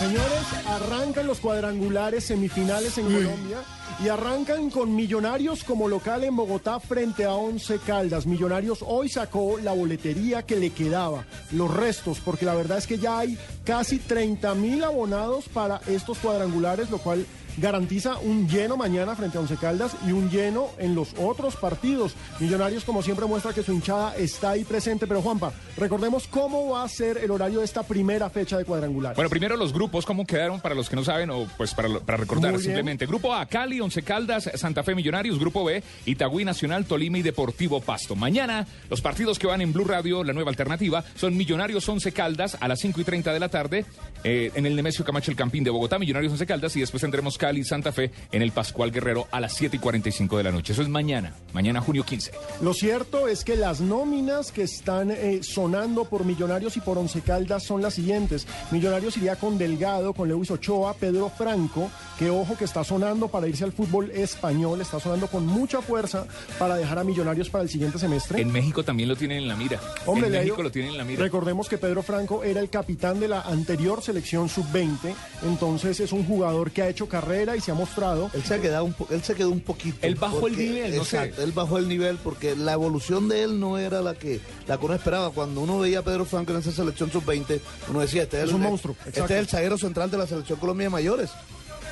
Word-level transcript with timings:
Señores, 0.00 0.46
arrancan 0.66 1.26
los 1.26 1.40
cuadrangulares 1.40 2.24
semifinales 2.24 2.96
en 2.96 3.04
Colombia 3.04 3.58
y 4.02 4.08
arrancan 4.08 4.70
con 4.70 4.96
Millonarios 4.96 5.62
como 5.62 5.88
local 5.88 6.24
en 6.24 6.34
Bogotá 6.34 6.80
frente 6.80 7.26
a 7.26 7.34
Once 7.34 7.78
Caldas. 7.80 8.24
Millonarios 8.24 8.78
hoy 8.80 9.10
sacó 9.10 9.58
la 9.62 9.72
boletería 9.72 10.46
que 10.46 10.56
le 10.56 10.70
quedaba, 10.70 11.26
los 11.52 11.70
restos, 11.70 12.18
porque 12.18 12.46
la 12.46 12.54
verdad 12.54 12.78
es 12.78 12.86
que 12.86 12.96
ya 12.96 13.18
hay 13.18 13.36
casi 13.62 13.98
30 13.98 14.54
mil 14.54 14.82
abonados 14.84 15.50
para 15.52 15.82
estos 15.86 16.16
cuadrangulares, 16.16 16.88
lo 16.88 16.96
cual 16.96 17.26
garantiza 17.56 18.18
un 18.18 18.48
lleno 18.48 18.76
mañana 18.76 19.14
frente 19.16 19.38
a 19.38 19.40
Once 19.40 19.56
Caldas 19.56 19.96
y 20.06 20.12
un 20.12 20.30
lleno 20.30 20.70
en 20.78 20.94
los 20.94 21.14
otros 21.18 21.56
partidos. 21.56 22.14
Millonarios, 22.38 22.84
como 22.84 23.02
siempre, 23.02 23.26
muestra 23.26 23.52
que 23.52 23.62
su 23.62 23.72
hinchada 23.72 24.16
está 24.16 24.50
ahí 24.50 24.64
presente. 24.64 25.06
Pero, 25.06 25.22
Juanpa, 25.22 25.52
recordemos 25.76 26.26
cómo 26.26 26.70
va 26.70 26.84
a 26.84 26.88
ser 26.88 27.18
el 27.18 27.30
horario 27.30 27.60
de 27.60 27.64
esta 27.64 27.82
primera 27.82 28.30
fecha 28.30 28.56
de 28.56 28.64
cuadrangular. 28.64 29.14
Bueno, 29.14 29.30
primero 29.30 29.56
los 29.56 29.72
grupos, 29.72 30.06
¿cómo 30.06 30.26
quedaron 30.26 30.60
para 30.60 30.74
los 30.74 30.88
que 30.88 30.96
no 30.96 31.04
saben 31.04 31.30
o 31.30 31.46
pues 31.56 31.74
para, 31.74 31.88
para 32.00 32.18
recordar 32.18 32.58
simplemente? 32.58 33.06
Grupo 33.06 33.34
A, 33.34 33.46
Cali, 33.46 33.80
Once 33.80 34.02
Caldas, 34.02 34.50
Santa 34.54 34.82
Fe 34.82 34.94
Millonarios. 34.94 35.38
Grupo 35.38 35.64
B, 35.64 35.82
Itagüí 36.06 36.44
Nacional, 36.44 36.84
Tolima 36.84 37.18
y 37.18 37.22
Deportivo 37.22 37.80
Pasto. 37.80 38.14
Mañana, 38.14 38.66
los 38.88 39.00
partidos 39.00 39.38
que 39.38 39.46
van 39.46 39.60
en 39.60 39.72
Blue 39.72 39.84
Radio, 39.84 40.22
la 40.24 40.32
nueva 40.32 40.50
alternativa, 40.50 41.04
son 41.16 41.36
Millonarios 41.36 41.88
Once 41.88 42.12
Caldas 42.12 42.56
a 42.60 42.68
las 42.68 42.80
5 42.80 43.00
y 43.00 43.04
30 43.04 43.32
de 43.32 43.40
la 43.40 43.48
tarde 43.48 43.84
eh, 44.24 44.50
en 44.54 44.66
el 44.66 44.76
Nemesio 44.76 45.04
Camacho 45.04 45.30
El 45.30 45.36
Campín 45.36 45.64
de 45.64 45.70
Bogotá, 45.70 45.98
Millonarios 45.98 46.32
Once 46.32 46.46
Caldas 46.46 46.76
y 46.76 46.80
después 46.80 47.00
tendremos 47.00 47.38
Cali 47.40 47.64
Santa 47.64 47.90
Fe 47.90 48.10
en 48.32 48.42
el 48.42 48.52
Pascual 48.52 48.92
Guerrero 48.92 49.26
a 49.30 49.40
las 49.40 49.54
7 49.54 49.78
y 49.78 49.80
45 49.80 50.36
de 50.36 50.42
la 50.42 50.52
noche. 50.52 50.74
Eso 50.74 50.82
es 50.82 50.90
mañana, 50.90 51.32
mañana 51.54 51.80
junio 51.80 52.04
15. 52.04 52.32
Lo 52.60 52.74
cierto 52.74 53.28
es 53.28 53.44
que 53.44 53.56
las 53.56 53.80
nóminas 53.80 54.52
que 54.52 54.62
están 54.62 55.10
eh, 55.10 55.40
sonando 55.42 56.04
por 56.04 56.26
Millonarios 56.26 56.76
y 56.76 56.80
por 56.80 56.98
Once 56.98 57.18
Caldas 57.22 57.64
son 57.64 57.80
las 57.80 57.94
siguientes. 57.94 58.46
Millonarios 58.70 59.16
iría 59.16 59.36
con 59.36 59.56
Delgado, 59.56 60.12
con 60.12 60.28
Lewis 60.28 60.50
Ochoa, 60.50 60.92
Pedro 60.92 61.30
Franco, 61.30 61.90
que 62.18 62.28
ojo 62.28 62.58
que 62.58 62.66
está 62.66 62.84
sonando 62.84 63.28
para 63.28 63.48
irse 63.48 63.64
al 63.64 63.72
fútbol 63.72 64.10
español, 64.10 64.82
está 64.82 65.00
sonando 65.00 65.26
con 65.26 65.46
mucha 65.46 65.80
fuerza 65.80 66.26
para 66.58 66.76
dejar 66.76 66.98
a 66.98 67.04
Millonarios 67.04 67.48
para 67.48 67.64
el 67.64 67.70
siguiente 67.70 67.98
semestre. 67.98 68.42
En 68.42 68.52
México 68.52 68.84
también 68.84 69.08
lo 69.08 69.16
tienen 69.16 69.38
en 69.38 69.48
la 69.48 69.56
mira. 69.56 69.80
Hombre, 70.04 70.26
en 70.26 70.34
México 70.34 70.62
lo 70.62 70.70
tienen 70.70 70.90
en 70.90 70.98
la 70.98 71.04
mira. 71.04 71.22
Recordemos 71.22 71.70
que 71.70 71.78
Pedro 71.78 72.02
Franco 72.02 72.44
era 72.44 72.60
el 72.60 72.68
capitán 72.68 73.18
de 73.18 73.28
la 73.28 73.40
anterior 73.40 74.02
selección 74.02 74.50
sub-20, 74.50 75.14
entonces 75.44 76.00
es 76.00 76.12
un 76.12 76.26
jugador 76.26 76.70
que 76.70 76.82
ha 76.82 76.88
hecho 76.90 77.08
carrera 77.08 77.29
y 77.56 77.60
se 77.60 77.70
ha 77.70 77.74
mostrado. 77.74 78.30
Él 78.34 78.42
se, 78.44 78.54
ha 78.54 78.60
quedado 78.60 78.84
un 78.84 78.92
po- 78.92 79.06
él 79.10 79.22
se 79.22 79.34
quedó 79.34 79.50
un 79.50 79.60
poquito. 79.60 79.98
Él 80.02 80.14
bajó 80.14 80.46
el 80.46 80.56
nivel, 80.56 80.96
no 80.96 81.04
sé. 81.04 81.16
Exacto, 81.18 81.42
él 81.42 81.52
bajó 81.52 81.78
el 81.78 81.88
nivel 81.88 82.16
porque 82.22 82.56
la 82.56 82.72
evolución 82.72 83.28
de 83.28 83.42
él 83.44 83.58
no 83.60 83.78
era 83.78 84.02
la 84.02 84.14
que, 84.14 84.40
la 84.66 84.78
que 84.78 84.84
uno 84.84 84.94
esperaba. 84.94 85.30
Cuando 85.30 85.60
uno 85.60 85.78
veía 85.78 86.00
a 86.00 86.02
Pedro 86.02 86.24
Franco 86.24 86.52
en 86.52 86.58
esa 86.58 86.72
selección 86.72 87.10
sub-20, 87.10 87.60
uno 87.88 88.00
decía, 88.00 88.22
este 88.24 88.38
es, 88.38 88.44
Es 88.44 88.48
el, 88.50 88.56
un 88.56 88.62
monstruo, 88.62 88.96
Este 89.06 89.20
es 89.24 89.30
el 89.30 89.46
zaguero 89.48 89.78
central 89.78 90.10
de 90.10 90.18
la 90.18 90.26
selección 90.26 90.58
Colombia 90.58 90.86
de 90.86 90.90
mayores. 90.90 91.30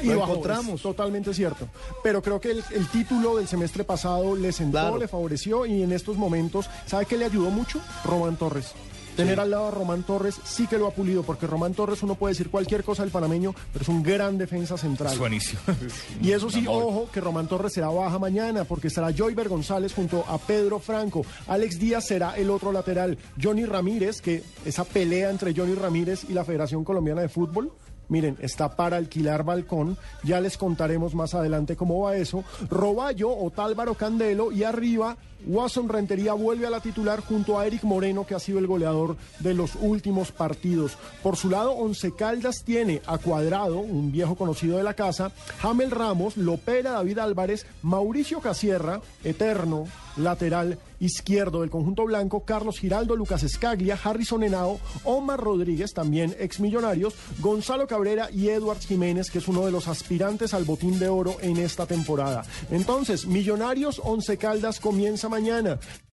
Y 0.00 0.06
Lo 0.06 0.22
encontramos. 0.22 0.80
totalmente 0.80 1.34
cierto. 1.34 1.66
Pero 2.04 2.22
creo 2.22 2.40
que 2.40 2.52
el, 2.52 2.62
el 2.70 2.86
título 2.88 3.36
del 3.36 3.48
semestre 3.48 3.82
pasado 3.82 4.36
le 4.36 4.52
sentó, 4.52 4.78
Claro. 4.78 4.98
le 4.98 5.08
favoreció 5.08 5.66
y 5.66 5.82
en 5.82 5.90
estos 5.92 6.16
momentos, 6.16 6.66
¿sabe 6.86 7.06
qué 7.06 7.16
le 7.16 7.24
ayudó 7.24 7.50
mucho? 7.50 7.80
Román 8.04 8.36
Torres. 8.36 8.66
Tener 9.18 9.40
al 9.40 9.50
lado 9.50 9.66
a 9.66 9.70
Román 9.72 10.04
Torres 10.04 10.40
sí 10.44 10.68
que 10.68 10.78
lo 10.78 10.86
ha 10.86 10.92
pulido, 10.92 11.24
porque 11.24 11.48
Román 11.48 11.74
Torres 11.74 12.04
uno 12.04 12.14
puede 12.14 12.34
decir 12.34 12.50
cualquier 12.50 12.84
cosa 12.84 13.02
del 13.02 13.10
panameño, 13.10 13.52
pero 13.72 13.82
es 13.82 13.88
un 13.88 14.00
gran 14.00 14.38
defensa 14.38 14.78
central. 14.78 15.12
Es 15.12 15.18
buenísimo. 15.18 15.60
Y 16.22 16.30
eso 16.30 16.48
sí, 16.48 16.64
ojo, 16.68 17.10
que 17.12 17.20
Román 17.20 17.48
Torres 17.48 17.72
será 17.72 17.88
baja 17.88 18.16
mañana, 18.20 18.62
porque 18.62 18.86
estará 18.86 19.12
Joyver 19.12 19.48
González 19.48 19.92
junto 19.92 20.24
a 20.28 20.38
Pedro 20.38 20.78
Franco. 20.78 21.26
Alex 21.48 21.80
Díaz 21.80 22.06
será 22.06 22.36
el 22.36 22.48
otro 22.48 22.70
lateral. 22.70 23.18
Johnny 23.42 23.64
Ramírez, 23.64 24.20
que 24.20 24.44
esa 24.64 24.84
pelea 24.84 25.30
entre 25.30 25.52
Johnny 25.52 25.74
Ramírez 25.74 26.22
y 26.28 26.32
la 26.32 26.44
Federación 26.44 26.84
Colombiana 26.84 27.22
de 27.22 27.28
Fútbol. 27.28 27.72
Miren, 28.08 28.36
está 28.40 28.74
para 28.74 28.96
alquilar 28.96 29.44
balcón. 29.44 29.96
Ya 30.24 30.40
les 30.40 30.56
contaremos 30.56 31.14
más 31.14 31.34
adelante 31.34 31.76
cómo 31.76 32.00
va 32.02 32.16
eso. 32.16 32.44
Roballo, 32.70 33.36
Otálvaro 33.36 33.94
Candelo 33.94 34.50
y 34.50 34.64
arriba, 34.64 35.16
Watson 35.46 35.88
Rentería 35.88 36.32
vuelve 36.32 36.66
a 36.66 36.70
la 36.70 36.80
titular 36.80 37.20
junto 37.20 37.58
a 37.58 37.66
Eric 37.66 37.84
Moreno, 37.84 38.26
que 38.26 38.34
ha 38.34 38.40
sido 38.40 38.58
el 38.58 38.66
goleador 38.66 39.16
de 39.40 39.54
los 39.54 39.76
últimos 39.76 40.32
partidos. 40.32 40.96
Por 41.22 41.36
su 41.36 41.48
lado, 41.50 41.72
Once 41.72 42.12
Caldas 42.14 42.64
tiene 42.64 43.02
a 43.06 43.18
Cuadrado, 43.18 43.78
un 43.78 44.10
viejo 44.10 44.34
conocido 44.34 44.78
de 44.78 44.82
la 44.82 44.94
casa, 44.94 45.30
Jamel 45.60 45.90
Ramos, 45.90 46.36
Lopera, 46.36 46.92
David 46.92 47.18
Álvarez, 47.18 47.66
Mauricio 47.82 48.40
Casierra, 48.40 49.00
eterno 49.22 49.86
lateral 50.16 50.78
izquierdo 51.00 51.60
del 51.60 51.70
conjunto 51.70 52.04
blanco, 52.04 52.44
Carlos 52.44 52.78
Giraldo, 52.78 53.16
Lucas 53.16 53.42
Escaglia, 53.42 53.98
Harrison 54.02 54.42
Henao, 54.42 54.80
Omar 55.04 55.40
Rodríguez, 55.40 55.94
también 55.94 56.34
ex 56.38 56.60
millonarios, 56.60 57.14
Gonzalo 57.40 57.86
Cabrera 57.86 58.30
y 58.32 58.48
Edward 58.48 58.80
Jiménez, 58.80 59.30
que 59.30 59.38
es 59.38 59.48
uno 59.48 59.64
de 59.64 59.72
los 59.72 59.88
aspirantes 59.88 60.54
al 60.54 60.64
botín 60.64 60.98
de 60.98 61.08
oro 61.08 61.36
en 61.40 61.56
esta 61.58 61.86
temporada. 61.86 62.44
Entonces, 62.70 63.26
Millonarios 63.26 64.00
Once 64.04 64.36
Caldas 64.36 64.80
comienza 64.80 65.28
mañana. 65.28 65.78